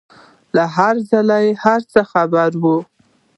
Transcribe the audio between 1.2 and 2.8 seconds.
له هرڅه خبره وه.